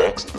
[0.00, 0.30] www.xzbn.net.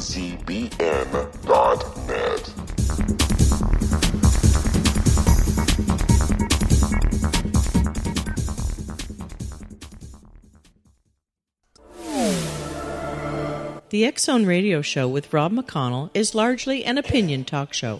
[13.90, 17.99] The Zone Radio Show with Rob McConnell is largely an opinion talk show.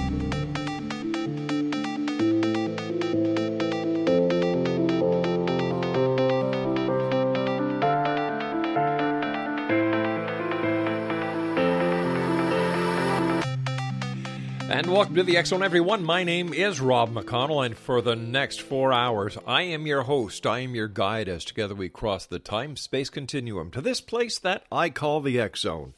[14.71, 16.01] And welcome to the X Zone, everyone.
[16.01, 20.47] My name is Rob McConnell, and for the next four hours, I am your host.
[20.47, 24.39] I am your guide as together we cross the time space continuum to this place
[24.39, 25.93] that I call the X Zone.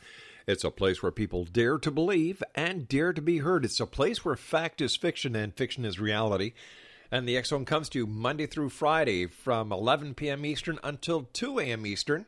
[0.48, 3.64] It's a place where people dare to believe and dare to be heard.
[3.64, 6.54] It's a place where fact is fiction and fiction is reality.
[7.12, 10.48] And the X Zone comes to you Monday through Friday from 11 p.m.
[10.48, 11.86] Eastern until 2 a.m.
[11.86, 12.26] Eastern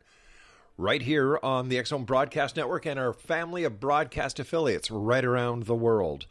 [0.78, 5.64] right here on the Zone Broadcast Network and our family of broadcast affiliates right around
[5.64, 6.26] the world.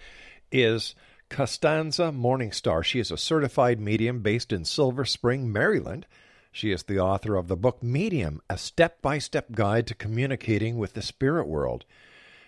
[0.51, 0.95] is
[1.29, 2.83] Konstanza Morningstar.
[2.83, 6.07] She is a certified medium based in Silver Spring, Maryland.
[6.51, 10.79] She is the author of the book Medium, a step by step guide to communicating
[10.79, 11.85] with the spirit world.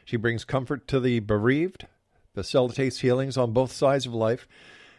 [0.04, 1.86] She brings comfort to the bereaved,
[2.34, 4.48] facilitates healings on both sides of life,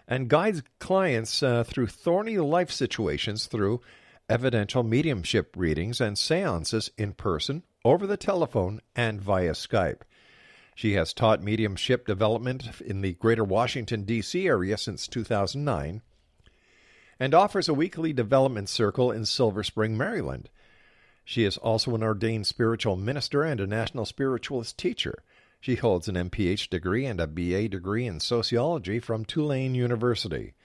[0.08, 3.82] and guides clients uh, through thorny life situations through
[4.30, 10.02] evidential mediumship readings and seances in person, over the telephone, and via Skype.
[10.82, 14.48] She has taught mediumship development in the greater Washington, D.C.
[14.48, 16.02] area since 2009
[17.20, 20.50] and offers a weekly development circle in Silver Spring, Maryland.
[21.24, 25.22] She is also an ordained spiritual minister and a national spiritualist teacher.
[25.60, 30.56] She holds an MPH degree and a BA degree in sociology from Tulane University.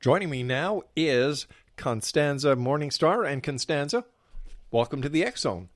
[0.00, 3.24] Joining me now is Konstanza Morningstar.
[3.24, 4.04] And Konstanza,
[4.72, 5.68] welcome to the X Zone.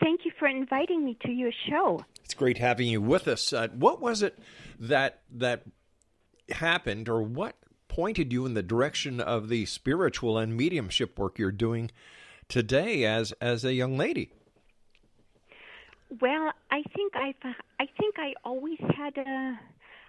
[0.00, 2.04] Thank you for inviting me to your show.
[2.30, 3.52] It's great having you with us.
[3.52, 4.38] Uh, what was it
[4.78, 5.64] that that
[6.48, 7.56] happened, or what
[7.88, 11.90] pointed you in the direction of the spiritual and mediumship work you're doing
[12.46, 14.30] today as as a young lady?
[16.20, 17.34] Well, I think I
[17.80, 19.58] I think I always had a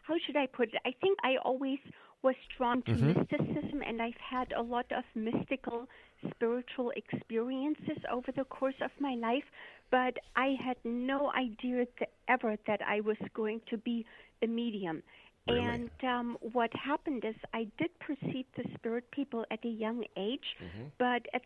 [0.04, 0.82] how should I put it?
[0.86, 1.80] I think I always
[2.22, 3.18] was drawn to Mhm.
[3.18, 5.90] mysticism, and I've had a lot of mystical,
[6.30, 9.46] spiritual experiences over the course of my life.
[9.92, 14.06] But I had no idea that ever that I was going to be
[14.42, 15.04] a medium.
[15.48, 15.60] Really?
[15.60, 20.56] And um, what happened is I did perceive the spirit people at a young age,
[20.98, 21.42] but at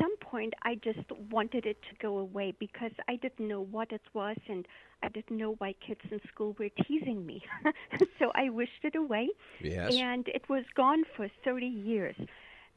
[0.00, 4.02] some point I just wanted it to go away because I didn't know what it
[4.14, 4.66] was and
[5.02, 7.42] I didn't know why kids in school were teasing me.
[8.18, 9.28] so I wished it away.
[9.60, 9.94] Yes.
[9.94, 12.16] And it was gone for 30 years.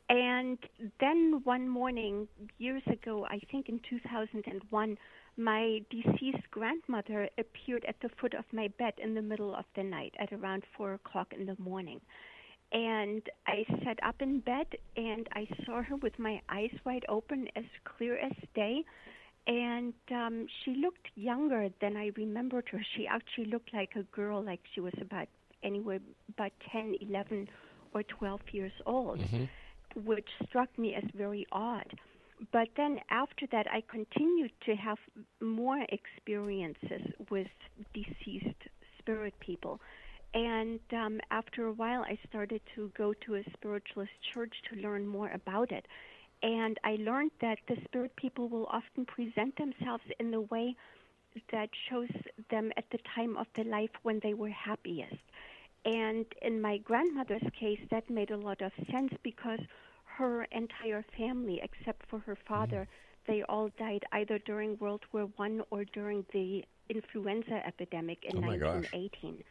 [0.10, 0.60] And
[1.00, 2.28] then one morning,
[2.60, 4.98] years ago, I think in 2001,
[5.38, 9.84] my deceased grandmother appeared at the foot of my bed in the middle of the
[9.84, 12.00] night at around 4 o'clock in the morning.
[12.72, 17.48] And I sat up in bed and I saw her with my eyes wide open,
[17.56, 18.84] as clear as day.
[19.48, 22.82] And um, she looked younger than I remembered her.
[22.96, 25.28] She actually looked like a girl, like she was about
[25.64, 26.00] anywhere
[26.30, 27.48] about 10, 11,
[27.94, 29.20] or 12 years old.
[30.04, 31.94] Which struck me as very odd.
[32.52, 34.98] But then after that, I continued to have
[35.42, 37.48] more experiences with
[37.94, 38.62] deceased
[39.00, 39.80] spirit people.
[40.34, 45.08] And um, after a while, I started to go to a spiritualist church to learn
[45.08, 45.86] more about it.
[46.44, 50.76] And I learned that the spirit people will often present themselves in the way
[51.52, 52.10] that shows
[52.50, 55.16] them at the time of their life when they were happiest.
[55.86, 59.60] And in my grandmother's case, that made a lot of sense because
[60.18, 63.28] her entire family, except for her father, mm.
[63.28, 68.42] they all died either during World War One or during the influenza epidemic in Oh
[68.42, 68.86] my gosh.
[68.94, 69.44] 1918.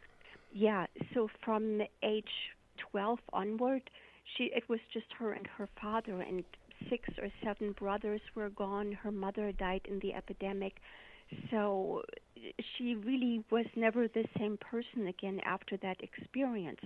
[0.52, 2.52] Yeah, so from age
[2.92, 3.82] 12 onward,
[4.36, 6.44] she it was just her and her father, and
[6.88, 8.92] six or seven brothers were gone.
[8.92, 10.74] Her mother died in the epidemic,
[11.50, 12.02] so
[12.76, 16.80] she really was never the same person again after that experience.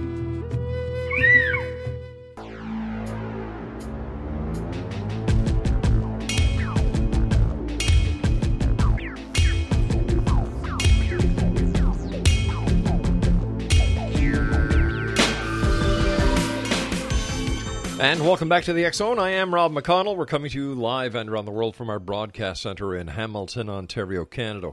[18.01, 19.19] And welcome back to the Zone.
[19.19, 20.17] I am Rob McConnell.
[20.17, 23.69] We're coming to you live and around the world from our broadcast center in Hamilton,
[23.69, 24.71] Ontario, Canada.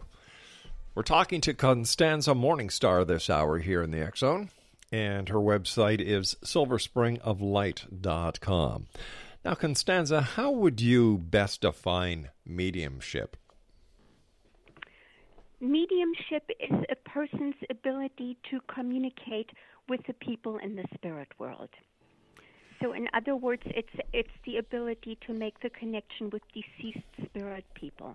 [0.94, 4.49] We're talking to Konstanza Morningstar this hour here in the Zone,
[4.90, 8.87] and her website is silverspringoflight.com.
[9.44, 13.37] Now, Konstanza, how would you best define mediumship?
[15.61, 19.50] Mediumship is a person's ability to communicate
[19.87, 21.68] with the people in the spirit world.
[22.80, 27.64] So, in other words, it's it's the ability to make the connection with deceased spirit
[27.75, 28.14] people.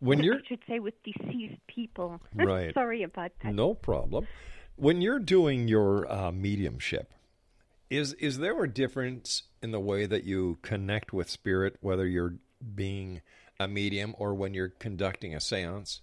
[0.00, 2.20] When you're, I should say, with deceased people.
[2.34, 2.74] Right.
[2.74, 3.54] Sorry about that.
[3.54, 4.26] No problem.
[4.76, 7.12] When you're doing your uh, mediumship,
[7.90, 12.34] is is there a difference in the way that you connect with spirit, whether you're
[12.74, 13.22] being
[13.58, 16.00] a medium or when you're conducting a séance?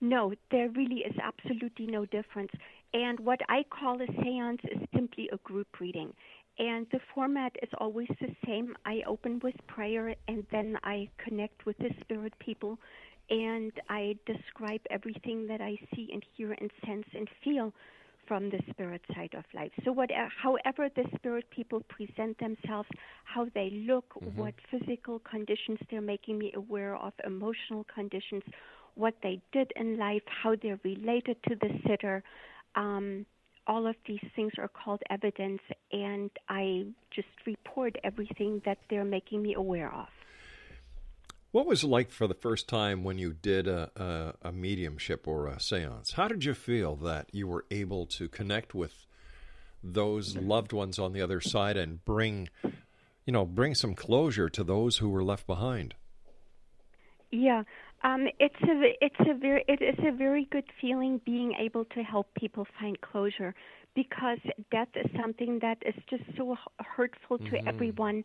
[0.00, 2.50] No, there really is absolutely no difference.
[2.94, 6.12] And what I call a seance is simply a group reading.
[6.58, 8.74] And the format is always the same.
[8.84, 12.78] I open with prayer and then I connect with the spirit people
[13.30, 17.72] and I describe everything that I see and hear and sense and feel
[18.28, 19.72] from the spirit side of life.
[19.84, 22.88] So, whatever, however the spirit people present themselves,
[23.24, 24.38] how they look, mm-hmm.
[24.38, 28.42] what physical conditions they're making me aware of, emotional conditions,
[28.94, 32.22] what they did in life, how they're related to the sitter,
[32.74, 33.26] um,
[33.66, 35.60] all of these things are called evidence,
[35.92, 40.08] and I just report everything that they're making me aware of.
[41.52, 43.90] What was it like for the first time when you did a,
[44.42, 46.12] a, a, mediumship or a seance?
[46.12, 49.06] How did you feel that you were able to connect with
[49.84, 52.48] those loved ones on the other side and bring,
[53.26, 55.94] you know, bring some closure to those who were left behind?
[57.30, 57.64] Yeah,
[58.04, 62.02] um, it's a it's a very it is a very good feeling being able to
[62.02, 63.54] help people find closure
[63.94, 64.38] because
[64.70, 67.68] death is something that is just so hurtful to mm-hmm.
[67.68, 68.24] everyone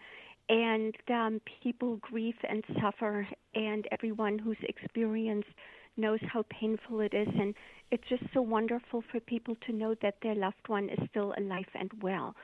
[0.49, 5.49] and um, people grieve and suffer and everyone who's experienced
[5.97, 7.53] knows how painful it is and
[7.91, 11.65] it's just so wonderful for people to know that their loved one is still alive
[11.75, 12.35] and well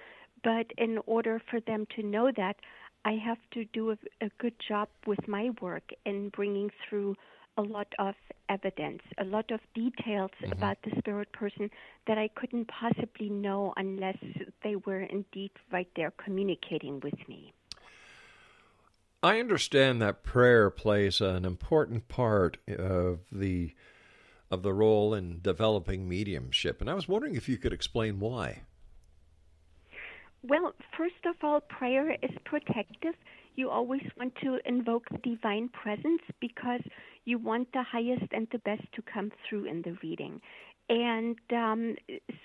[0.43, 2.57] but in order for them to know that
[3.05, 7.15] I have to do a, a good job with my work in bringing through
[7.57, 8.15] a lot of
[8.49, 10.51] evidence, a lot of details mm-hmm.
[10.53, 11.69] about the spirit person
[12.07, 14.17] that I couldn't possibly know unless
[14.63, 17.53] they were indeed right there communicating with me.
[19.21, 23.73] I understand that prayer plays an important part of the
[24.51, 28.63] of the role in developing mediumship, and I was wondering if you could explain why.
[30.45, 33.15] Well, first of all, prayer is protective.
[33.55, 36.81] You always want to invoke the divine presence because
[37.23, 40.41] you want the highest and the best to come through in the reading.
[40.89, 41.95] And um,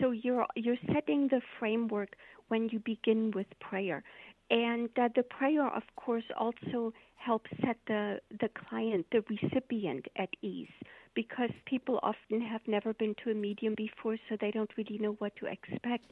[0.01, 2.11] so you're you're setting the framework
[2.49, 4.05] when you begin with prayer,
[4.49, 10.31] and uh, the prayer, of course, also helps set the the client, the recipient, at
[10.41, 10.69] ease
[11.15, 15.17] because people often have never been to a medium before, so they don't really know
[15.19, 16.05] what to expect.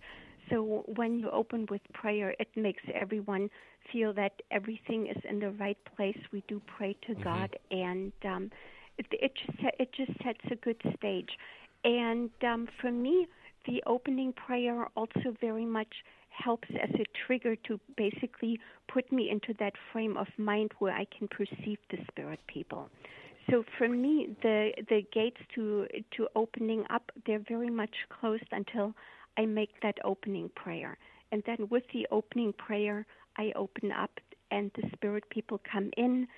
[0.50, 3.50] So when you open with prayer, it makes everyone
[3.92, 6.18] feel that everything is in the right place.
[6.32, 7.22] We do pray to mm-hmm.
[7.22, 8.50] God, and um,
[8.98, 11.30] it, it just it just sets a good stage.
[11.84, 13.26] And um, for me,
[13.66, 15.92] the opening prayer also very much
[16.30, 18.60] helps as a trigger to basically
[18.92, 22.88] put me into that frame of mind where I can perceive the spirit people.
[23.50, 25.86] So for me, the the gates to
[26.16, 28.94] to opening up they're very much closed until
[29.37, 30.99] I make that opening prayer.
[31.33, 34.11] And then with the opening prayer, I open up
[34.50, 36.28] and the spirit people come in.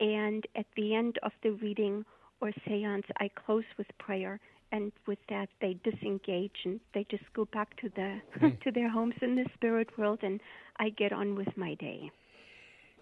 [0.00, 2.04] And at the end of the reading
[2.40, 4.40] or seance, I close with prayer.
[4.70, 8.60] And with that, they disengage and they just go back to the mm.
[8.64, 10.40] to their homes in the spirit world, and
[10.78, 12.10] I get on with my day.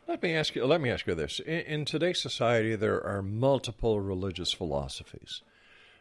[0.06, 0.64] Let me ask you.
[0.64, 5.42] Let me ask you this: in, in today's society, there are multiple religious philosophies.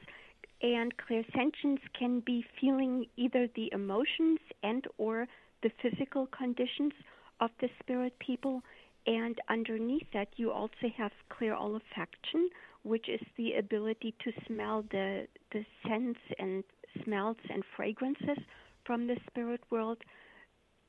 [0.62, 5.28] and clairsentience can be feeling either the emotions and or
[5.62, 6.94] the physical conditions
[7.40, 8.62] of the spirit people.
[9.08, 12.48] And underneath that, you also have clear olfaction,
[12.84, 16.64] which is the ability to smell the the scents and
[17.04, 18.38] smells and fragrances
[18.86, 19.98] from the spirit world.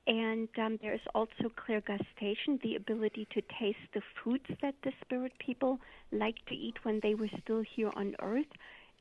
[0.06, 4.92] And um, there is also clear gustation, the ability to taste the foods that the
[5.04, 5.78] spirit people
[6.10, 8.50] like to eat when they were still here on earth.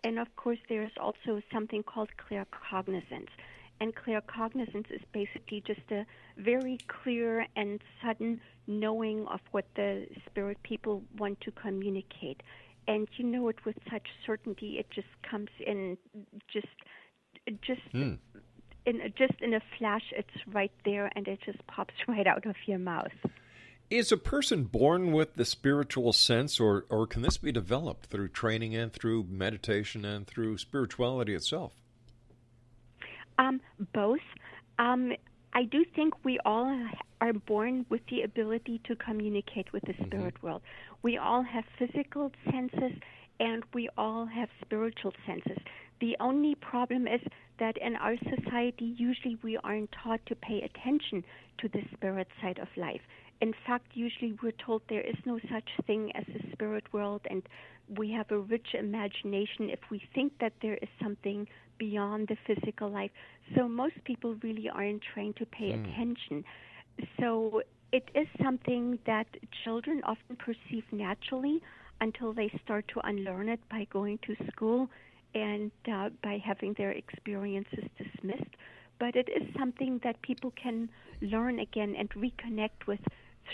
[0.03, 3.31] And of course, there is also something called clear cognizance.
[3.81, 6.05] And claircognizance is basically just a
[6.37, 12.41] very clear and sudden knowing of what the spirit people want to communicate.
[12.87, 15.97] And you know it with such certainty, it just comes in
[16.51, 16.67] just
[17.61, 18.13] just hmm.
[18.85, 22.55] in just in a flash it's right there and it just pops right out of
[22.65, 23.11] your mouth.
[23.89, 28.27] Is a person born with the spiritual sense, or, or can this be developed through
[28.27, 31.73] training and through meditation and through spirituality itself?
[33.39, 33.61] Um,
[33.93, 34.19] both.
[34.77, 35.13] Um,
[35.53, 36.87] I do think we all
[37.21, 40.61] are born with the ability to communicate with the spirit world.
[41.01, 42.99] We all have physical senses
[43.39, 45.57] and we all have spiritual senses.
[46.01, 47.21] The only problem is
[47.59, 51.23] that in our society, usually we aren't taught to pay attention
[51.59, 53.01] to the spirit side of life.
[53.41, 57.41] In fact, usually we're told there is no such thing as the spirit world, and
[57.97, 61.47] we have a rich imagination if we think that there is something
[61.79, 63.11] beyond the physical life.
[63.55, 66.43] So most people really aren't trained to pay attention.
[67.19, 69.25] So it is something that
[69.63, 71.61] children often perceive naturally
[72.01, 74.89] until they start to unlearn it by going to school
[75.33, 78.55] and uh, by having their experiences dismissed.
[78.99, 80.89] But it is something that people can
[81.21, 82.99] learn again and reconnect with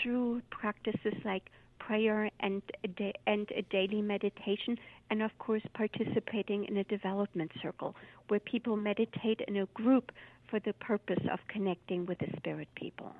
[0.02, 4.78] through practices like prayer and a da- and a daily meditation,
[5.10, 7.94] and of course participating in a development circle
[8.28, 10.12] where people meditate in a group
[10.48, 13.14] for the purpose of connecting with the spirit people.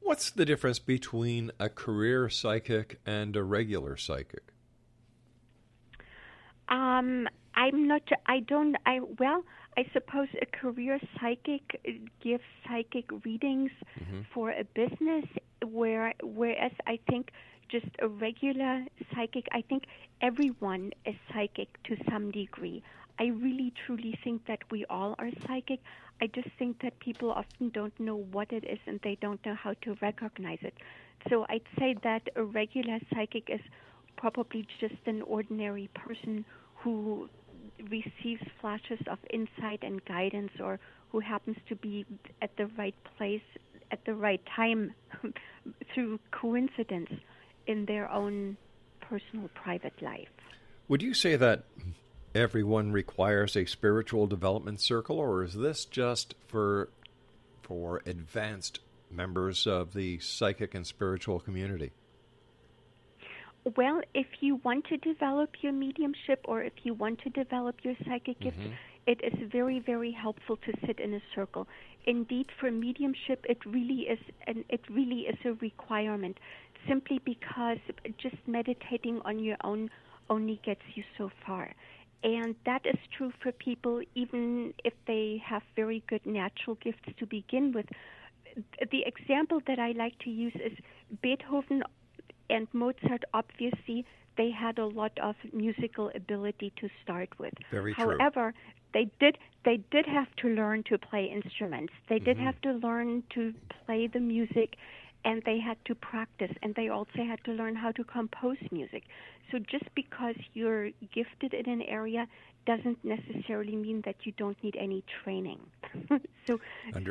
[0.00, 4.42] What's the difference between a career psychic and a regular psychic?
[6.68, 8.02] Um, I'm not.
[8.26, 8.76] I don't.
[8.86, 9.44] I well.
[9.76, 11.80] I suppose a career psychic
[12.22, 13.70] gives psychic readings
[14.34, 15.24] for a business,
[15.64, 17.30] where whereas I think
[17.72, 19.46] just a regular psychic.
[19.52, 19.84] I think
[20.22, 22.82] everyone is psychic to some degree.
[23.18, 25.80] I really truly think that we all are psychic.
[26.20, 29.54] I just think that people often don't know what it is and they don't know
[29.54, 30.74] how to recognize it.
[31.30, 33.60] So I'd say that a regular psychic is
[34.16, 36.44] probably just an ordinary person
[36.76, 37.28] who
[37.90, 40.78] receives flashes of insight and guidance or
[41.10, 42.06] who happens to be
[42.40, 43.42] at the right place
[43.90, 44.94] at the right time
[45.94, 47.10] through coincidence
[47.66, 48.56] in their own
[49.00, 50.28] personal private life.
[50.88, 51.64] Would you say that
[52.34, 56.88] everyone requires a spiritual development circle, or is this just for
[57.62, 61.92] for advanced members of the psychic and spiritual community?
[63.76, 67.94] Well, if you want to develop your mediumship or if you want to develop your
[68.04, 68.72] psychic gifts, mm-hmm.
[69.06, 71.68] it is very, very helpful to sit in a circle.
[72.04, 76.38] Indeed, for mediumship, it really is, and it really is a requirement,
[76.88, 77.78] simply because
[78.18, 79.90] just meditating on your own
[80.30, 81.74] only gets you so far.
[82.24, 87.26] And that is true for people even if they have very good natural gifts to
[87.26, 87.86] begin with.
[88.90, 90.72] The example that I like to use is
[91.22, 91.82] Beethoven
[92.50, 94.04] and Mozart, obviously,
[94.36, 97.54] they had a lot of musical ability to start with.
[97.70, 98.18] Very true.
[98.18, 98.54] However,
[98.94, 101.92] they did they did have to learn to play instruments.
[102.08, 102.44] They did Mm-hmm.
[102.44, 103.54] have to learn to
[103.86, 104.74] play the music
[105.24, 109.04] and they had to practice and they also had to learn how to compose music.
[109.50, 112.26] So just because you're gifted in an area
[112.66, 115.60] doesn't necessarily mean that you don't need any training.
[116.46, 116.60] so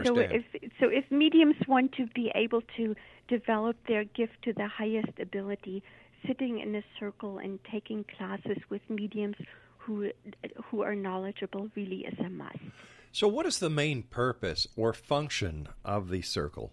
[0.04, 0.44] so if
[0.80, 2.96] so if mediums want to be able to
[3.28, 5.84] develop their gift to the highest ability,
[6.26, 9.36] sitting in a circle and taking classes with mediums
[9.78, 10.10] who
[10.66, 12.60] who are knowledgeable really is a must.
[13.12, 16.72] So, what is the main purpose or function of the circle?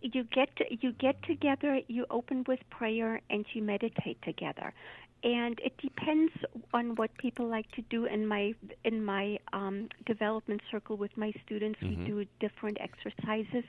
[0.00, 0.48] You get
[0.82, 4.72] you get together, you open with prayer, and you meditate together.
[5.22, 6.32] And it depends
[6.72, 8.04] on what people like to do.
[8.04, 13.64] In my in my um, development circle with my students, we do different exercises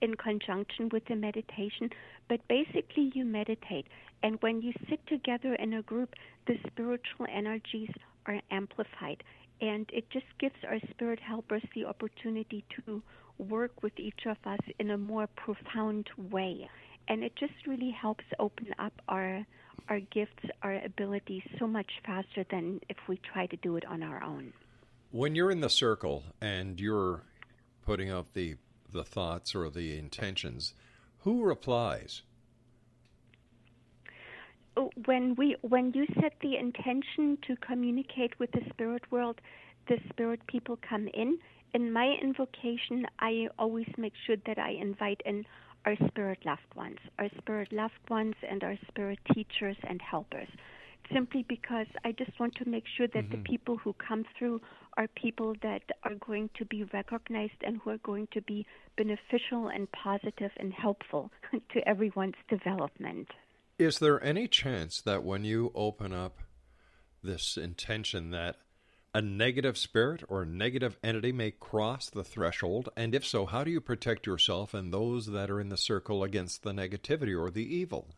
[0.00, 1.90] in conjunction with the meditation.
[2.28, 3.86] But basically, you meditate,
[4.22, 6.14] and when you sit together in a group,
[6.46, 7.90] the spiritual energies
[8.26, 9.22] are amplified,
[9.60, 13.02] and it just gives our spirit helpers the opportunity to
[13.38, 16.68] work with each of us in a more profound way.
[17.08, 19.46] And it just really helps open up our
[19.88, 24.02] our gifts, our abilities so much faster than if we try to do it on
[24.02, 24.52] our own.
[25.12, 27.22] When you're in the circle and you're
[27.86, 28.56] putting out the
[28.92, 30.74] the thoughts or the intentions,
[31.20, 32.22] who replies?
[35.06, 39.40] when we when you set the intention to communicate with the spirit world
[39.88, 41.38] the spirit people come in
[41.74, 45.44] in my invocation i always make sure that i invite in
[45.86, 50.48] our spirit loved ones our spirit loved ones and our spirit teachers and helpers.
[51.12, 53.52] Simply because i just want to make sure that the mm-hmm.
[53.52, 54.60] people who come through
[54.98, 59.68] are people that are going to be recognized and who are going to be beneficial
[59.68, 61.30] and positive and helpful
[61.72, 63.28] to everyone's development.
[63.78, 66.38] Is there any chance that when you open up
[67.22, 68.56] this intention that
[69.14, 72.88] a negative spirit or negative entity may cross the threshold?
[72.96, 76.22] And if so, how do you protect yourself and those that are in the circle
[76.22, 78.08] against the negativity or the evil?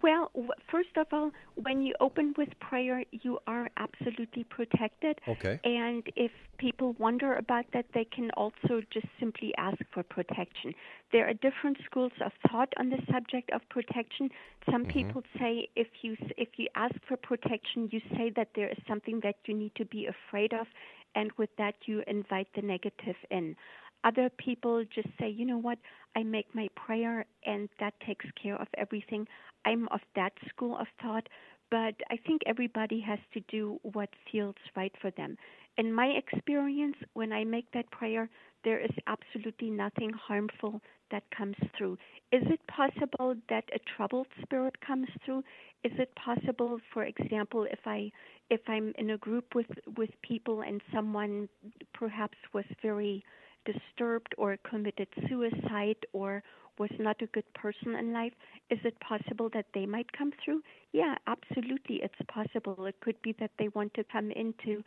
[0.00, 0.30] Well,
[0.70, 5.18] first of all, when you open with prayer, you are absolutely protected.
[5.28, 5.60] Okay.
[5.64, 10.72] And if people wonder about that, they can also just simply ask for protection.
[11.12, 14.30] There are different schools of thought on the subject of protection.
[14.70, 14.92] Some mm-hmm.
[14.92, 19.20] people say if you if you ask for protection, you say that there is something
[19.22, 20.66] that you need to be afraid of,
[21.14, 23.56] and with that you invite the negative in.
[24.04, 25.78] Other people just say, you know what,
[26.16, 29.28] I make my prayer and that takes care of everything.
[29.64, 31.28] I'm of that school of thought,
[31.70, 35.36] but I think everybody has to do what feels right for them.
[35.78, 38.28] In my experience, when I make that prayer,
[38.64, 41.94] there is absolutely nothing harmful that comes through.
[42.30, 45.42] Is it possible that a troubled spirit comes through?
[45.82, 48.10] Is it possible, for example, if I
[48.50, 51.48] if I'm in a group with with people and someone
[51.94, 53.24] perhaps was very
[53.64, 56.42] disturbed or committed suicide or
[56.82, 58.32] was not a good person in life,
[58.68, 60.60] is it possible that they might come through?
[60.92, 62.86] Yeah, absolutely, it's possible.
[62.86, 64.82] It could be that they want to come into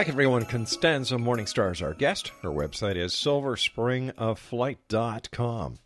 [0.00, 0.46] Back, everyone.
[0.46, 2.32] Konstanza Morningstar is our guest.
[2.40, 5.78] Her website is silverspringoflight.com.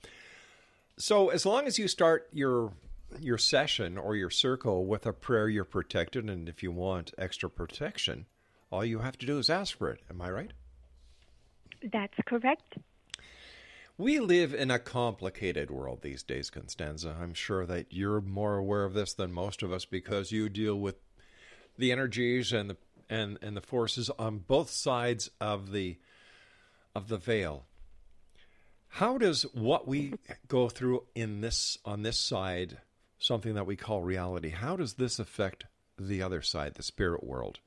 [0.96, 2.74] So, as long as you start your
[3.18, 6.30] your session or your circle with a prayer, you're protected.
[6.30, 8.26] And if you want extra protection,
[8.70, 9.98] all you have to do is ask for it.
[10.08, 10.52] Am I right?
[11.82, 12.78] That's correct.
[13.98, 17.16] We live in a complicated world these days, Konstanza.
[17.20, 20.78] I'm sure that you're more aware of this than most of us because you deal
[20.78, 20.98] with
[21.76, 22.76] the energies and the
[23.14, 25.96] and, and the forces on both sides of the
[26.94, 27.64] of the veil.
[28.88, 30.14] How does what we
[30.48, 32.78] go through in this on this side,
[33.18, 35.64] something that we call reality, how does this affect
[35.98, 37.60] the other side, the spirit world?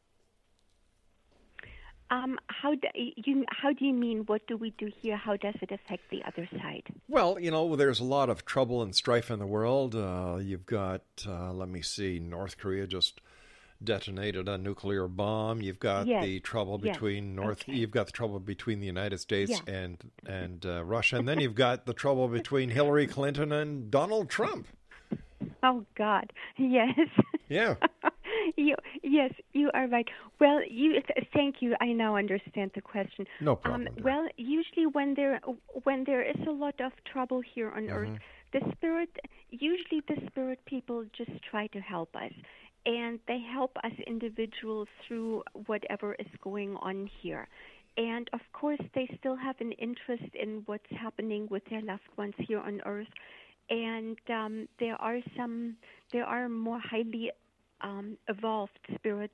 [2.09, 4.19] Um, how do you how do you mean?
[4.27, 5.17] What do we do here?
[5.17, 6.83] How does it affect the other side?
[7.09, 9.93] Well, you know, there's a lot of trouble and strife in the world.
[9.93, 13.19] Uh, you've got, uh, let me see, North Korea just
[13.83, 15.61] detonated a nuclear bomb.
[15.61, 16.23] You've got Yes.
[16.23, 16.95] the trouble Yes.
[16.95, 17.63] between North.
[17.63, 17.77] Okay.
[17.77, 19.73] You've got the trouble between the United States Yeah.
[19.73, 24.29] and and uh, Russia, and then you've got the trouble between Hillary Clinton and Donald
[24.29, 24.67] Trump.
[25.63, 26.97] Oh God, yes.
[27.49, 27.75] Yeah.
[28.57, 30.07] you, yes, you are right.
[30.39, 31.01] Well, you
[31.33, 31.75] thank you.
[31.79, 33.25] I now understand the question.
[33.41, 33.87] No problem.
[33.97, 35.39] Um, well, usually when there
[35.83, 38.65] when there is a lot of trouble here on Earth, Mm-hmm.
[38.65, 39.09] the spirit
[39.49, 42.33] usually the spirit people just try to help us,
[42.87, 47.47] and they help us individuals through whatever is going on here.
[47.97, 52.33] And of course, they still have an interest in what's happening with their loved ones
[52.47, 53.07] here on Earth.
[53.69, 55.75] And um, there are some,
[56.13, 57.31] there are more highly
[57.81, 59.31] um, evolved spirit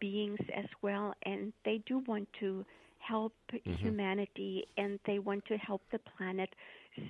[0.00, 2.64] beings as well, and they do want to
[2.98, 3.32] help
[3.78, 6.50] humanity and they want to help the planet.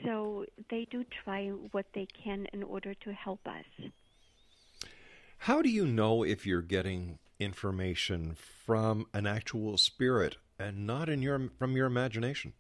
[0.05, 3.91] So they do try what they can in order to help us.
[5.39, 11.23] How do you know if you're getting information from an actual spirit and not in
[11.23, 12.53] your from your imagination?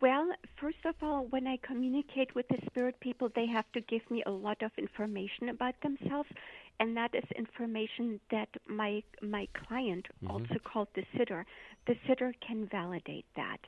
[0.00, 4.08] Well, first of all, when I communicate with the spirit people, they have to give
[4.10, 6.28] me a lot of information about themselves,
[6.78, 10.30] and that is information that my my client, mm-hmm.
[10.30, 11.44] also called the sitter,
[11.86, 13.58] the sitter can validate that.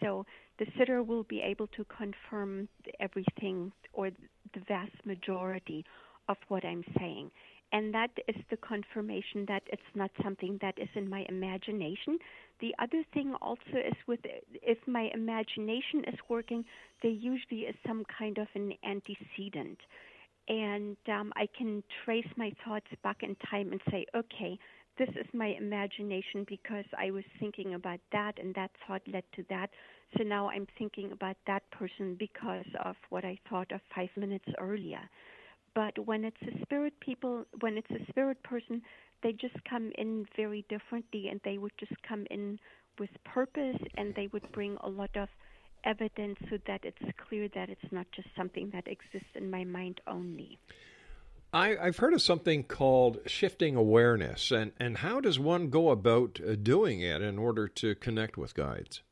[0.00, 0.24] So
[0.58, 2.68] the sitter will be able to confirm
[3.00, 4.10] everything or
[4.54, 5.84] the vast majority
[6.30, 7.30] of what I'm saying.
[7.72, 12.18] And that is the confirmation that it's not something that is in my imagination.
[12.60, 14.20] The other thing also is with
[14.62, 16.64] if my imagination is working,
[17.02, 19.78] there usually is some kind of an antecedent.
[20.48, 24.58] And um, I can trace my thoughts back in time and say, okay,
[24.98, 29.44] this is my imagination because I was thinking about that and that thought led to
[29.48, 29.70] that.
[30.18, 34.46] So now I'm thinking about that person because of what I thought of five minutes
[34.60, 35.08] earlier.
[35.74, 38.82] But when it's a spirit people, when it's a spirit person,
[39.22, 42.58] they just come in very differently and they would just come in
[42.98, 45.28] with purpose and they would bring a lot of
[45.84, 50.00] evidence so that it's clear that it's not just something that exists in my mind
[50.06, 50.58] only.
[51.52, 56.38] I, I've heard of something called shifting awareness, and, and how does one go about
[56.40, 59.02] uh, doing it in order to connect with guides?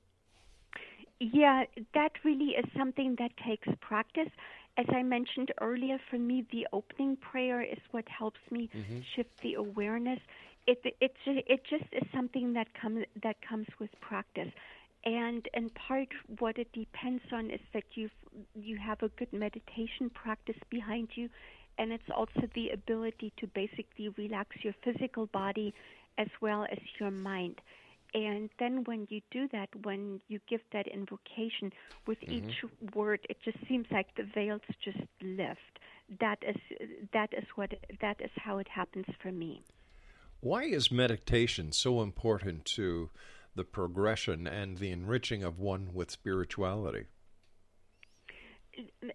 [1.19, 4.29] Yeah, that really is something that takes practice.
[4.79, 9.01] As I mentioned earlier, for me, the opening prayer is what helps me mm-hmm.
[9.15, 10.21] shift the awareness.
[10.69, 14.53] It it it just is something that comes that comes with practice,
[15.05, 18.09] and in part, what it depends on is that you
[18.55, 21.29] you have a good meditation practice behind you,
[21.79, 25.75] and it's also the ability to basically relax your physical body
[26.19, 27.61] as well as your mind.
[28.15, 31.73] And then when you do that, when you give that invocation,
[32.07, 32.49] with mm-hmm.
[32.49, 35.61] each word, it just seems like the veils just lift.
[36.21, 36.57] That is
[37.13, 39.63] that is what that is how it happens for me.
[40.41, 43.11] Why is meditation so important to
[43.55, 47.07] the progression and the enriching of one with spirituality?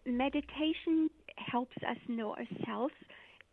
[0.05, 2.93] Meditation helps us know ourselves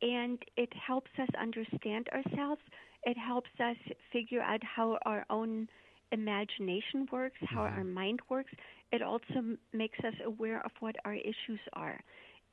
[0.03, 2.63] and it helps us understand ourselves.
[3.05, 3.77] It helps us
[4.13, 5.69] figure out how our own
[6.13, 8.51] imagination works, how our mind works.
[8.93, 12.01] It also m- makes us aware of what our issues are.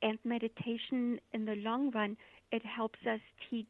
[0.02, 2.16] And meditation, in the long run,
[2.52, 3.66] it helps us teach.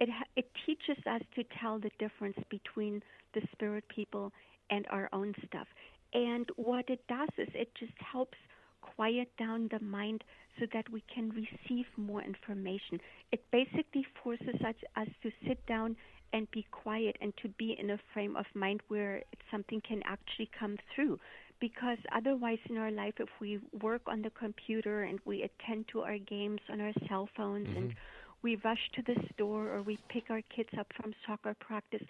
[0.00, 3.02] It ha- it teaches us to tell the difference between
[3.34, 4.32] the spirit people
[4.70, 5.66] and our own stuff.
[6.12, 8.36] And what it does is it just helps
[8.82, 10.22] quiet down the mind
[10.58, 13.00] so that we can receive more information.
[13.32, 15.96] It basically forces us, us to sit down
[16.32, 20.50] and be quiet and to be in a frame of mind where something can actually
[20.58, 21.18] come through.
[21.60, 26.00] Because otherwise, in our life, if we work on the computer and we attend to
[26.00, 28.42] our games on our cell phones and mm-hmm.
[28.42, 32.02] we rush to the store or we pick our kids up from soccer practice,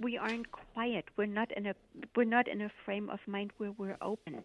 [0.00, 1.06] we aren't quiet.
[1.16, 1.74] We're not in a
[2.14, 4.44] we're not in a frame of mind where we're open.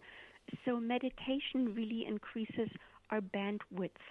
[0.64, 2.68] So meditation really increases
[3.10, 4.02] our bandwidth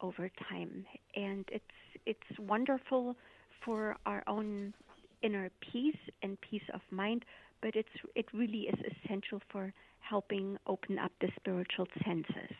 [0.00, 0.84] over time,
[1.16, 1.64] and it's
[2.06, 3.16] it's wonderful
[3.64, 4.74] for our own
[5.22, 7.24] inner peace and peace of mind.
[7.62, 12.56] But it's it really is essential for helping open up the spiritual senses.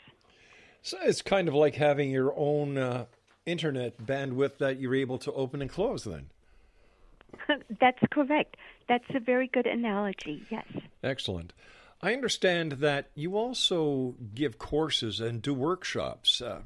[0.82, 3.07] So it's kind of like having your own uh,
[3.47, 6.05] internet bandwidth that you're able to open and close.
[6.05, 6.26] Then.
[7.80, 8.57] That's correct.
[8.89, 10.45] That's a very good analogy.
[10.51, 10.66] Yes.
[11.03, 11.53] Excellent.
[12.03, 16.41] I understand that you also give courses and do workshops.
[16.41, 16.61] Uh,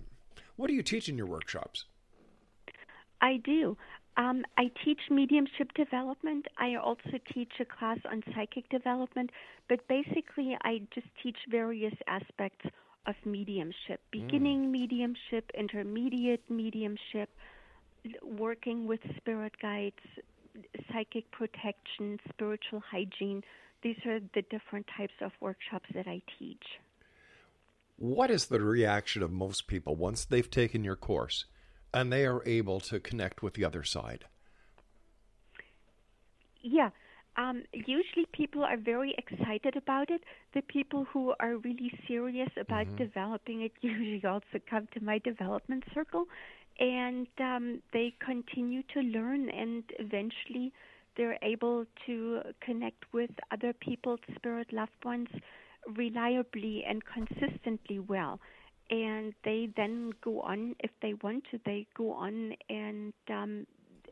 [0.56, 1.84] what do you teach in your workshops?
[3.20, 3.76] I do.
[4.16, 6.46] Um, I teach mediumship development.
[6.58, 9.30] I also teach a class on psychic development,
[9.68, 12.66] but basically, I just teach various aspects
[13.06, 14.70] of mediumship beginning mm.
[14.70, 17.30] mediumship, intermediate mediumship,
[18.22, 20.02] working with spirit guides,
[20.92, 23.42] psychic protection, spiritual hygiene.
[23.82, 26.64] These are the different types of workshops that I teach.
[27.96, 31.46] What is the reaction of most people once they've taken your course
[31.92, 34.24] and they are able to connect with the other side?
[36.62, 36.90] Yeah.
[37.36, 40.22] Um, usually people are very excited about it.
[40.54, 42.96] The people who are really serious about mm-hmm.
[42.96, 46.26] developing it usually also come to my development circle
[46.78, 50.72] and um, they continue to learn, and eventually
[51.18, 55.28] they're able to connect with other people's spirit loved ones
[55.96, 58.40] reliably and consistently well.
[58.90, 63.66] And they then go on, if they want to, they go on and um,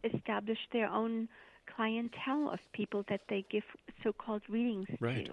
[0.05, 1.29] establish their own
[1.75, 3.63] clientele of people that they give
[4.03, 5.27] so called readings right.
[5.27, 5.33] to.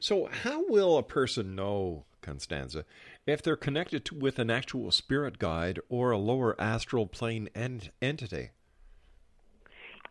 [0.00, 2.84] So, how will a person know, Konstanza,
[3.26, 7.90] if they're connected to, with an actual spirit guide or a lower astral plane ent-
[8.02, 8.50] entity?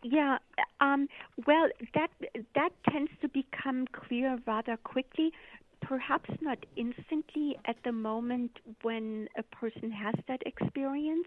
[0.02, 0.38] Yeah,
[0.80, 1.08] um,
[1.46, 2.08] well, that
[2.54, 5.30] that tends to become clear rather quickly.
[5.82, 8.50] Perhaps not instantly at the moment
[8.82, 11.26] when a person has that experience,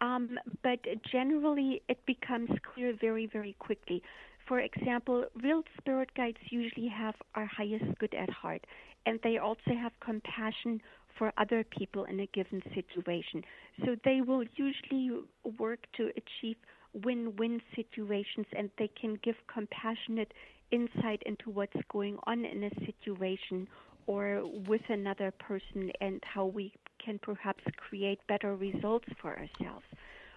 [0.00, 0.80] um, but
[1.10, 4.02] generally it becomes clear very, very quickly.
[4.46, 8.66] For example, real spirit guides usually have our highest good at heart,
[9.06, 10.80] and they also have compassion
[11.18, 13.42] for other people in a given situation.
[13.84, 15.10] So they will usually
[15.58, 16.56] work to achieve
[16.92, 20.32] win win situations and they can give compassionate
[20.70, 23.66] insight into what's going on in a situation
[24.06, 26.72] or with another person and how we
[27.04, 29.84] can perhaps create better results for ourselves.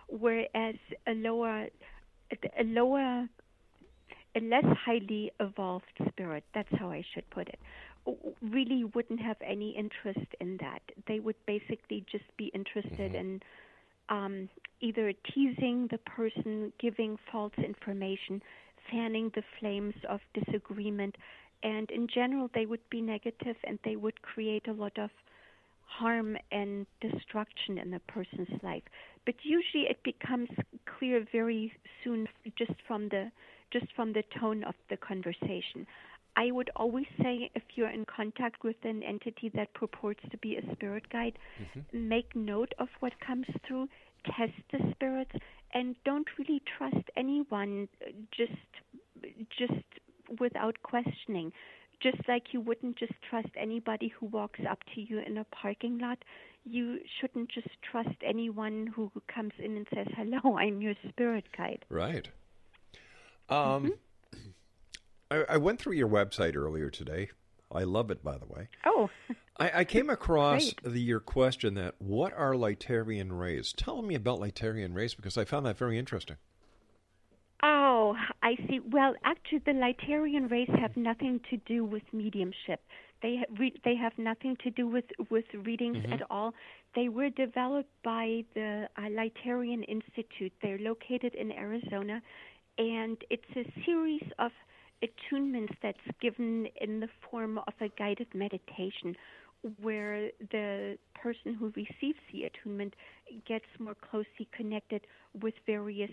[0.09, 0.75] Whereas
[1.07, 1.67] a lower
[2.31, 3.27] a lower
[4.35, 7.59] a less highly evolved spirit, that's how I should put it,
[8.41, 10.81] really wouldn't have any interest in that.
[11.07, 13.15] They would basically just be interested mm-hmm.
[13.15, 13.41] in
[14.09, 14.49] um,
[14.81, 18.41] either teasing the person, giving false information,
[18.91, 21.15] fanning the flames of disagreement,
[21.63, 25.09] and in general, they would be negative and they would create a lot of
[25.85, 28.83] harm and destruction in a person's life.
[29.25, 30.49] But usually, it becomes
[30.97, 31.71] clear very
[32.03, 32.27] soon,
[32.57, 33.31] just from the
[33.71, 35.87] just from the tone of the conversation.
[36.35, 40.57] I would always say if you're in contact with an entity that purports to be
[40.57, 42.09] a spirit guide, mm-hmm.
[42.09, 43.87] make note of what comes through,
[44.25, 45.31] test the spirits,
[45.73, 47.87] and don't really trust anyone
[48.35, 48.51] just
[49.57, 49.83] just
[50.39, 51.51] without questioning.
[52.01, 55.99] Just like you wouldn't just trust anybody who walks up to you in a parking
[55.99, 56.17] lot,
[56.65, 61.85] you shouldn't just trust anyone who comes in and says, "Hello, I'm your spirit guide."
[61.89, 62.27] Right.
[63.49, 63.57] Um.
[63.57, 63.89] Mm-hmm
[65.33, 67.29] I, I went through your website earlier today.
[67.71, 68.69] I love it, by the way.
[68.85, 69.09] Oh.
[69.57, 73.73] I, I came across the, your question that what are Lightarian rays?
[73.73, 76.37] Tell me about Lightarian rays because I found that very interesting.
[77.63, 78.79] Oh, I see.
[78.91, 82.81] Well, actually, the Lightarian rays have nothing to do with mediumship.
[83.21, 86.13] They ha- re- they have nothing to do with with readings mm-hmm.
[86.13, 86.53] at all.
[86.93, 90.51] They were developed by the uh, Lightarian Institute.
[90.61, 92.21] They're located in Arizona,
[92.77, 94.51] and it's a series of
[95.03, 99.15] attunements that's given in the form of a guided meditation
[99.81, 102.95] where the person who receives the attunement
[103.45, 105.01] gets more closely connected
[105.41, 106.11] with various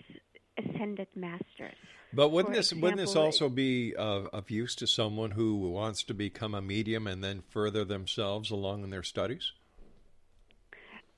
[0.57, 1.75] ascended masters.
[2.13, 5.57] But wouldn't For this example, wouldn't this also be of, of use to someone who
[5.69, 9.53] wants to become a medium and then further themselves along in their studies?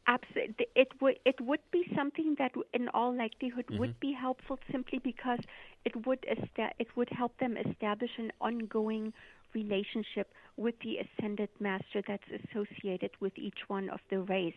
[0.05, 3.79] Absolutely, it would it would be something that, in all likelihood, mm-hmm.
[3.79, 5.39] would be helpful simply because
[5.85, 9.13] it would esta- it would help them establish an ongoing
[9.53, 14.53] relationship with the ascended master that's associated with each one of the rays,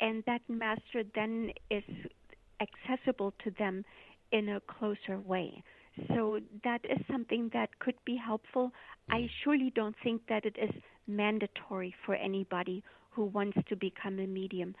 [0.00, 1.84] and that master then is
[2.60, 3.84] accessible to them
[4.32, 5.62] in a closer way.
[6.08, 8.72] So that is something that could be helpful.
[9.10, 10.70] I surely don't think that it is
[11.06, 12.82] mandatory for anybody
[13.16, 14.76] who wants to become a medium.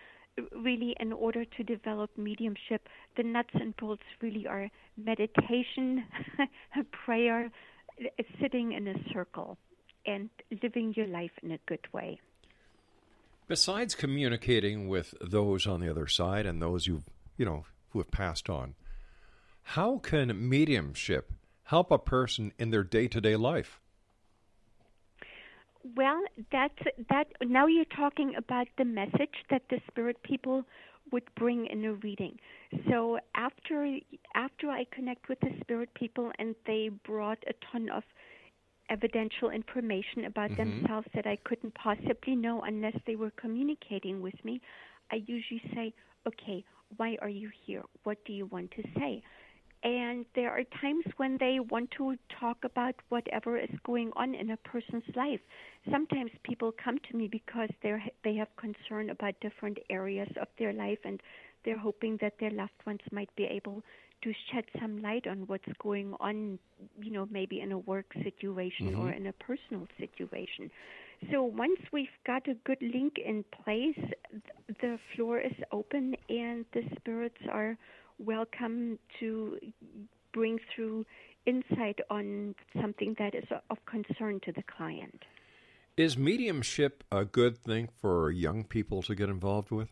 [0.54, 6.04] Really, in order to develop mediumship, the nuts and bolts really are meditation,
[7.04, 7.50] prayer,
[8.40, 9.56] sitting in a circle,
[10.04, 10.28] and
[10.62, 12.20] living your life in a good way.
[13.48, 17.02] Besides communicating with those on the other side and those you
[17.38, 18.74] you know who have passed on,
[19.62, 21.32] how can mediumship
[21.64, 23.80] help a person in their day-to-day life?
[25.94, 26.78] Well, that's
[27.10, 27.28] that.
[27.42, 30.64] Now you're talking about the message that the spirit people
[31.12, 32.38] would bring in a reading.
[32.88, 33.98] So after
[34.34, 38.02] after I connect with the spirit people and they brought a ton of
[38.90, 40.56] evidential information about Mhm.
[40.56, 44.60] themselves that I couldn't possibly know unless they were communicating with me,
[45.10, 45.92] I usually say,
[46.26, 46.64] "Okay,
[46.96, 47.82] why are you here?
[48.04, 49.22] What do you want to say?"
[49.82, 54.50] And there are times when they want to talk about whatever is going on in
[54.50, 55.40] a person's life.
[55.90, 60.72] Sometimes people come to me because they they have concern about different areas of their
[60.72, 61.20] life and
[61.64, 63.82] they're hoping that their loved ones might be able
[64.22, 66.58] to shed some light on what's going on,
[67.00, 69.12] you know, maybe in a work situation or Mhm.
[69.12, 70.70] in a personal situation.
[71.30, 76.64] So once we've got a good link in place, th- the floor is open and
[76.72, 77.76] the spirits are
[78.18, 79.58] welcome to
[80.32, 81.04] bring through
[81.46, 85.22] insight on something that is of concern to the client.
[85.96, 89.88] Is mediumship a good thing for young people to get involved with?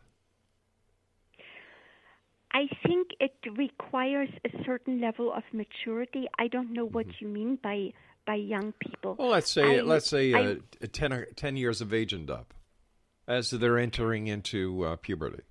[2.52, 6.26] I think it requires a certain level of maturity.
[6.38, 7.92] I don't know what you mean by
[8.26, 9.16] by young people.
[9.18, 10.52] Well, let's say I- let's say I-
[10.82, 12.54] uh, 10, or- 10 years of age and up,
[13.28, 15.42] as they're entering into uh, puberty.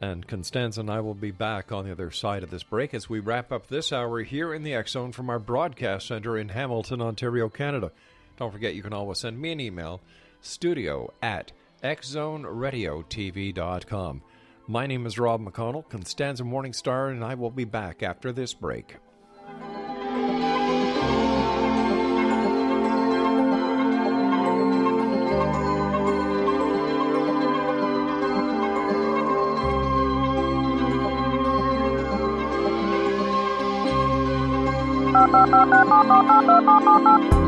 [0.00, 3.10] And Konstanza and I will be back on the other side of this break as
[3.10, 7.02] we wrap up this hour here in the Zone from our broadcast center in Hamilton,
[7.02, 7.90] Ontario, Canada.
[8.36, 10.00] Don't forget, you can always send me an email,
[10.40, 11.50] studio at
[11.82, 14.22] xzoneradiotv.com.
[14.70, 18.52] My name is Rob McConnell, Konstanza Morning Star, and I will be back after this
[18.52, 18.96] break.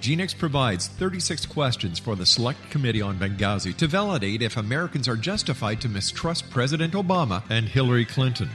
[0.00, 5.16] Genix provides 36 questions for the Select Committee on Benghazi to validate if Americans are
[5.16, 8.48] justified to mistrust President Obama and Hillary Clinton.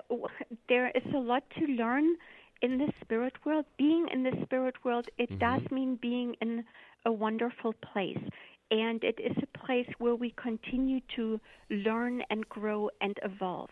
[0.68, 2.16] there is a lot to learn
[2.62, 3.66] in the spirit world.
[3.76, 5.38] Being in the spirit world, it mm-hmm.
[5.38, 6.64] does mean being in
[7.04, 8.22] a wonderful place.
[8.70, 11.40] And it is a place where we continue to
[11.70, 13.70] learn and grow and evolve.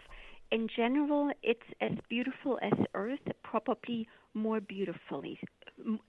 [0.53, 5.41] In general, it's as beautiful as Earth, probably more beautifully,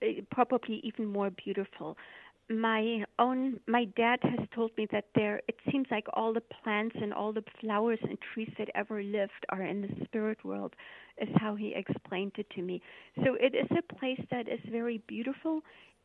[0.02, 1.96] eh, probably even more beautiful
[2.48, 6.94] my own my dad has told me that there it seems like all the plants
[7.00, 10.74] and all the flowers and trees that ever lived are in the spirit world
[11.20, 12.80] is how he explained it to me.
[13.24, 15.60] So it is a place that is very beautiful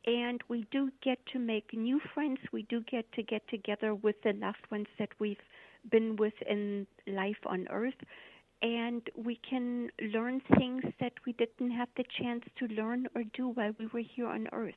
[0.08, 2.40] and we do get to make new friends.
[2.52, 5.38] We do get to get together with the loved ones that we've
[5.92, 8.02] been with in life on earth
[8.64, 13.50] and we can learn things that we didn't have the chance to learn or do
[13.50, 14.76] while we were here on earth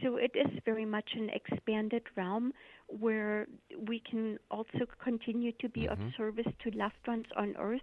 [0.00, 2.52] so it is very much an expanded realm
[2.88, 3.46] where
[3.86, 6.06] we can also continue to be mm-hmm.
[6.06, 7.82] of service to loved ones on earth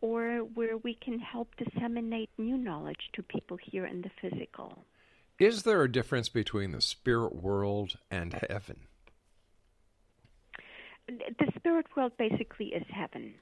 [0.00, 4.84] or where we can help disseminate new knowledge to people here in the physical.
[5.38, 8.86] Is there a difference between the spirit world and heaven?
[11.08, 13.34] The spirit world basically is heaven.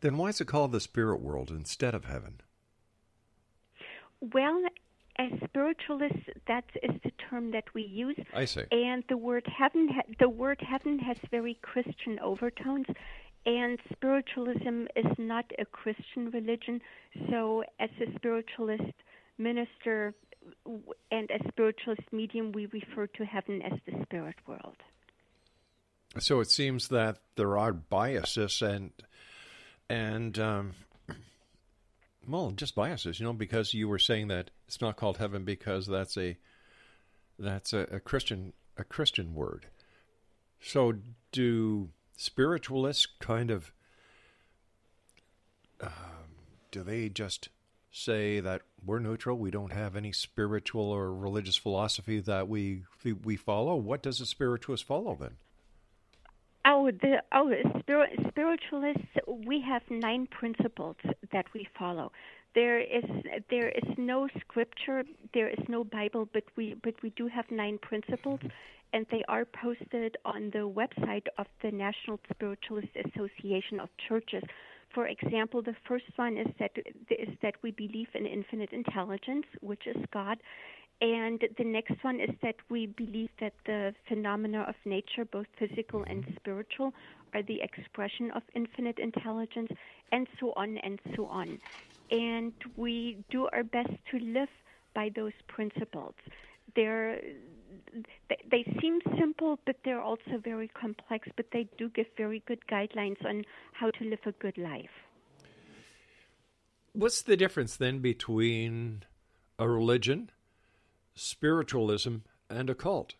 [0.00, 2.40] Then why is it called the spirit world instead of heaven?
[4.20, 4.62] Well,
[5.18, 8.18] as spiritualists, that is the term that we use.
[8.34, 8.62] I see.
[8.70, 12.86] And the word heaven, ha- the word heaven has very Christian overtones,
[13.44, 16.80] and spiritualism is not a Christian religion.
[17.30, 18.92] So, as a spiritualist
[19.38, 20.14] minister
[21.10, 24.76] and a spiritualist medium, we refer to heaven as the spirit world.
[26.18, 28.92] So it seems that there are biases and
[29.88, 30.74] and um,
[32.28, 35.86] well, just biases, you know, because you were saying that it's not called heaven because
[35.86, 36.36] that's a
[37.38, 39.66] that's a, a Christian a Christian word.
[40.60, 40.94] So
[41.32, 43.72] do spiritualists kind of
[45.80, 45.90] um,
[46.70, 47.48] do they just
[47.90, 52.84] say that we're neutral, we don't have any spiritual or religious philosophy that we
[53.24, 53.76] we follow?
[53.76, 55.36] What does a spiritualist follow then?
[56.68, 59.06] Oh, the oh, spirit, spiritualists.
[59.46, 60.96] We have nine principles
[61.32, 62.10] that we follow.
[62.56, 63.04] There is
[63.50, 67.78] there is no scripture, there is no Bible, but we but we do have nine
[67.78, 68.40] principles,
[68.92, 74.42] and they are posted on the website of the National Spiritualist Association of Churches.
[74.92, 76.72] For example, the first one is that
[77.10, 80.38] is that we believe in infinite intelligence, which is God,
[81.00, 86.04] and the next one is that we believe that the phenomena of nature, both physical
[86.04, 86.36] and mm-hmm.
[86.36, 86.94] spiritual,
[87.34, 89.70] are the expression of infinite intelligence,
[90.10, 91.58] and so on and so on.
[92.10, 94.48] And we do our best to live
[94.94, 96.14] by those principles.
[96.74, 97.20] They're,
[98.50, 103.22] they seem simple, but they're also very complex, but they do give very good guidelines
[103.26, 104.90] on how to live a good life.
[106.92, 109.02] What's the difference then between
[109.58, 110.30] a religion
[111.16, 113.14] spiritualism, and occult?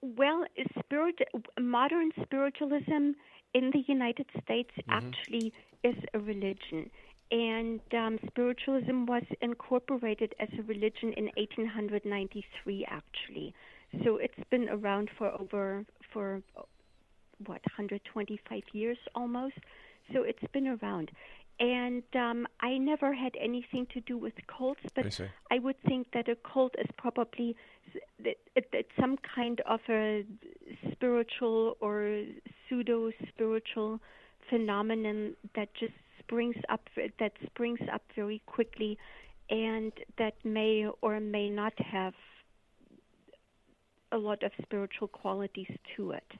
[0.00, 0.44] Well,
[0.80, 1.20] spirit,
[1.60, 3.12] modern spiritualism
[3.54, 4.90] in the United States mm-hmm.
[4.90, 5.52] actually
[5.84, 6.90] is a religion.
[7.30, 13.54] And um, spiritualism was incorporated as a religion in 1893, actually.
[14.04, 16.42] So it's been around for over, for
[17.46, 19.54] what, 125 years almost.
[20.12, 21.10] So it's been around
[21.60, 25.06] and um, I never had anything to do with cults, but
[25.50, 27.56] I, I would think that a cult is probably
[28.24, 30.24] that some kind of a
[30.92, 32.24] spiritual or
[32.68, 34.00] pseudo spiritual
[34.48, 36.88] phenomenon that just springs up
[37.18, 38.98] that springs up very quickly,
[39.50, 42.14] and that may or may not have
[44.10, 46.32] a lot of spiritual qualities to it.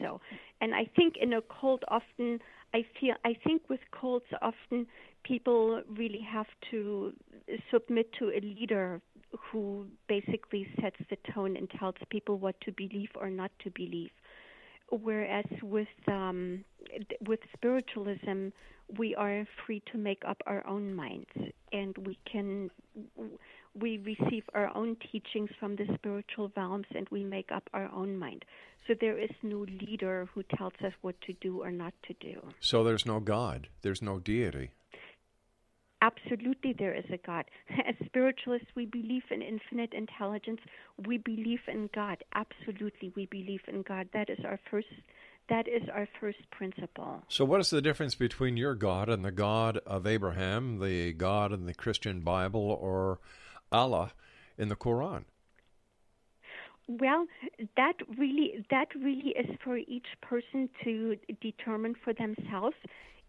[0.00, 0.20] So,
[0.60, 2.40] and I think in a cult often
[2.74, 4.86] I feel I think with cults often
[5.24, 7.12] people really have to
[7.72, 9.00] submit to a leader
[9.50, 14.10] who basically sets the tone and tells people what to believe or not to believe.
[14.90, 16.64] whereas with um,
[17.26, 18.48] with spiritualism,
[18.98, 21.30] we are free to make up our own minds,
[21.72, 22.70] and we can
[23.78, 28.16] we receive our own teachings from the spiritual realms, and we make up our own
[28.18, 28.44] mind.
[28.88, 32.40] So there is no leader who tells us what to do or not to do.
[32.58, 33.68] So there's no God.
[33.82, 34.70] There's no deity.
[36.00, 37.44] Absolutely, there is a God.
[37.86, 40.60] As spiritualists, we believe in infinite intelligence.
[41.06, 42.24] We believe in God.
[42.34, 44.08] Absolutely, we believe in God.
[44.14, 44.86] That is our first.
[45.50, 47.22] That is our first principle.
[47.28, 51.52] So, what is the difference between your God and the God of Abraham, the God
[51.52, 53.18] in the Christian Bible, or
[53.72, 54.12] Allah
[54.56, 55.24] in the Quran?
[56.88, 57.26] Well,
[57.76, 62.76] that really that really is for each person to determine for themselves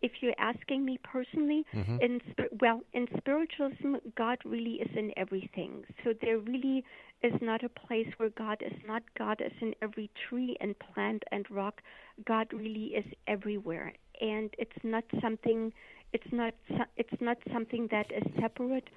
[0.01, 2.01] if you're asking me personally, Mhm.
[2.01, 2.21] in
[2.61, 5.83] well, in spiritualism, God really is in everything.
[6.03, 6.83] So there really
[7.21, 9.03] is not a place where God is not.
[9.15, 11.81] God is in every tree and plant and rock.
[12.23, 15.73] God really is everywhere, and it's not something.
[16.13, 16.53] It's not.
[16.95, 18.89] It's not something that is separate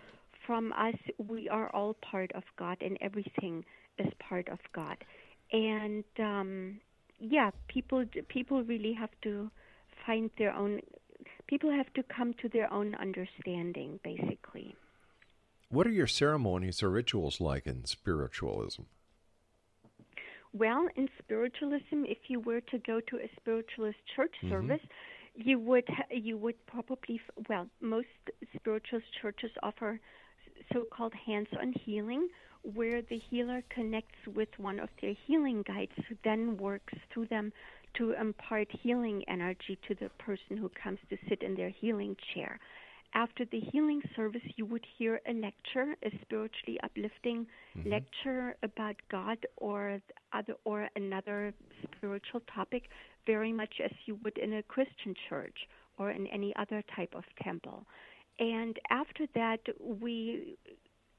[0.46, 0.96] from us.
[1.18, 3.64] We are all part of God, and everything
[3.98, 4.96] is part of God.
[5.52, 6.80] And um,
[7.18, 9.50] yeah, people people really have to
[10.06, 10.80] find their own
[11.46, 14.74] people have to come to their own understanding basically
[15.68, 18.82] What are your ceremonies or rituals like in spiritualism?
[20.52, 24.50] well in spiritualism if you were to go to a spiritualist church Mhm.
[24.50, 24.80] service
[25.34, 28.08] you would you would probably well most
[28.56, 30.00] spiritualist churches offer
[30.72, 32.28] so-called hands-on healing
[32.62, 37.52] where the healer connects with one of their healing guides who then works through them
[37.94, 42.58] to impart healing energy to the person who comes to sit in their healing chair.
[43.14, 47.46] After the healing service, you would hear a lecture, a spiritually uplifting
[47.76, 47.90] Mhm.
[47.90, 50.00] lecture about God or
[50.32, 51.52] other or another
[51.82, 52.88] spiritual topic,
[53.26, 57.24] very much as you would in a Christian church or in any other type of
[57.36, 57.86] temple.
[58.38, 60.56] And after that, we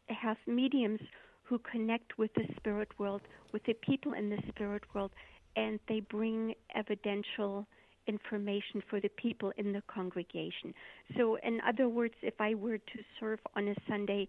[0.09, 1.01] have mediums
[1.43, 3.21] who connect with the spirit world,
[3.51, 5.11] with the people in the spirit world,
[5.55, 7.67] and they bring evidential
[8.07, 10.73] information for the people in the congregation.
[11.17, 14.27] So, in other words, if I were to serve on a Sunday,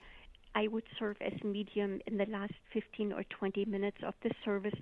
[0.55, 4.75] I would serve as medium in the last 15 or 20 minutes of the service,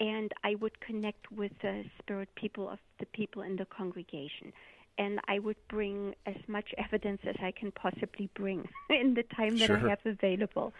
[0.00, 4.52] and I would connect with the spirit people of the people in the congregation.
[4.98, 9.56] And I would bring as much evidence as I can possibly bring in the time
[9.58, 10.74] that I have available,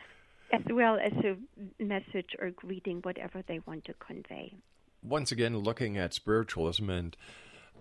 [0.53, 1.36] as well as a
[1.82, 4.55] message or greeting, whatever they want to convey.
[5.03, 7.16] Once again, looking at spiritualism, and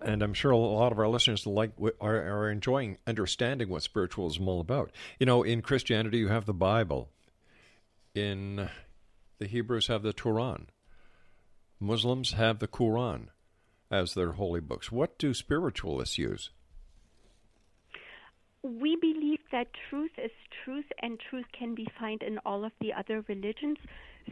[0.02, 4.42] and I'm sure a lot of our listeners like are, are enjoying understanding what spiritualism
[4.42, 4.92] is all about.
[5.20, 7.10] You know, in Christianity, you have the Bible.
[8.16, 8.70] In
[9.38, 10.68] the Hebrews have the Quran.
[11.80, 13.28] Muslims have the Quran
[13.90, 14.92] as their holy books.
[14.92, 16.50] What do spiritualists use?
[18.64, 20.32] We believe that truth is
[20.64, 23.78] truth and truth can be found in all of the other religions.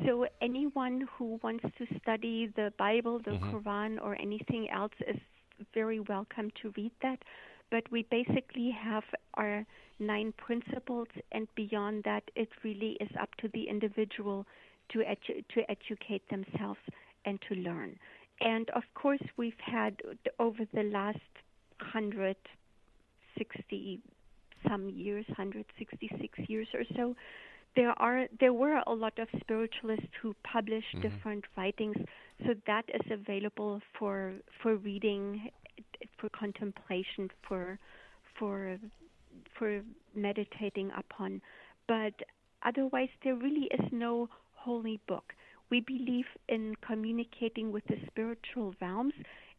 [0.05, 3.51] So anyone who wants to study the Bible, the Mhm.
[3.51, 5.17] Quran, or anything else is
[5.73, 7.23] very welcome to read that.
[7.71, 9.65] But we basically have our
[9.99, 14.45] nine principles, and beyond that, it really is up to the individual
[14.89, 16.79] to edu- to educate themselves
[17.25, 17.99] and to learn.
[18.41, 20.01] And of course, we've had
[20.39, 21.19] over the last
[21.79, 22.37] hundred
[23.37, 24.01] sixty
[24.67, 27.15] some years, 166 years or so,
[27.75, 31.01] there are there were a lot of spiritualists who published Mhm.
[31.01, 31.95] different writings,
[32.45, 35.49] so that is available for for reading,
[36.17, 37.77] for contemplation, for
[38.37, 38.77] for
[39.57, 39.81] for
[40.15, 41.41] meditating upon.
[41.87, 42.13] But
[42.63, 45.33] otherwise, there really is no holy book.
[45.69, 49.13] We believe in communicating with the spiritual realms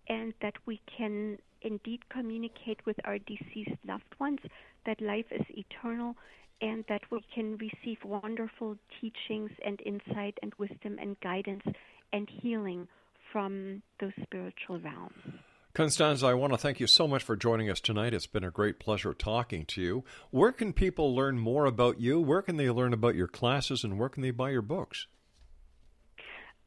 [0.08, 4.40] and that we can indeed communicate with our deceased loved ones,
[4.86, 6.16] that life is eternal,
[6.60, 11.64] and that we can receive wonderful teachings and insight and wisdom and guidance
[12.12, 12.86] and healing
[13.32, 15.40] from those spiritual realms.
[15.72, 18.12] Konstanza, I want to thank you so much for joining us tonight.
[18.12, 20.04] It's been a great pleasure talking to you.
[20.30, 22.20] Where can people learn more about you?
[22.20, 23.84] Where can they learn about your classes?
[23.84, 25.06] And where can they buy your books?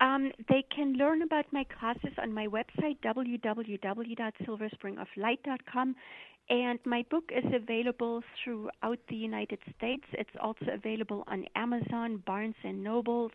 [0.03, 5.95] Um, they can learn about my classes on my website, www.silverspringoflight.com.
[6.49, 10.03] And my book is available throughout the United States.
[10.11, 13.31] It's also available on Amazon, Barnes and Nobles,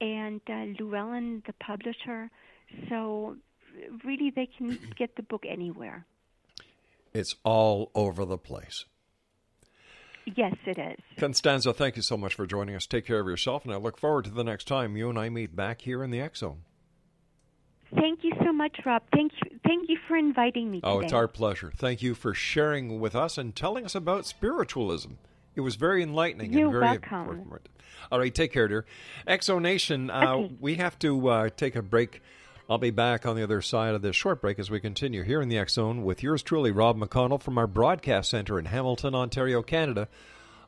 [0.00, 2.30] and uh, Llewellyn, the publisher.
[2.88, 3.36] So,
[4.02, 6.06] really, they can get the book anywhere.
[7.12, 8.86] It's all over the place.
[10.36, 10.98] Yes, it is.
[11.18, 12.86] Konstanza, thank you so much for joining us.
[12.86, 15.28] Take care of yourself, and I look forward to the next time you and I
[15.28, 16.62] meet back here in the X Zone.
[17.94, 19.02] Thank you so much, Rob.
[19.14, 20.80] Thank you, thank you for inviting me.
[20.84, 21.06] Oh, today.
[21.06, 21.72] it's our pleasure.
[21.74, 25.12] Thank you for sharing with us and telling us about spiritualism.
[25.56, 27.38] It was very enlightening You're and very welcome.
[27.38, 27.68] important.
[28.12, 28.84] All right, take care, dear.
[29.26, 30.54] Exonation, uh, Okay.
[30.60, 32.22] we have to uh, take a break.
[32.70, 35.40] I'll be back on the other side of this short break as we continue here
[35.40, 39.14] in the X Zone with yours truly, Rob McConnell, from our broadcast center in Hamilton,
[39.14, 40.06] Ontario, Canada,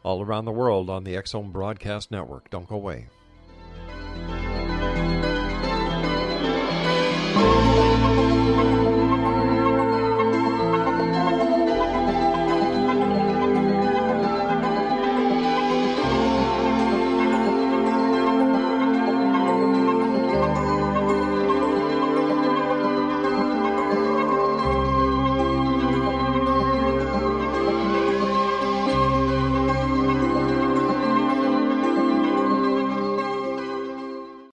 [0.03, 2.49] all around the world on the X Zone Broadcast Network.
[2.49, 3.09] Don't go away.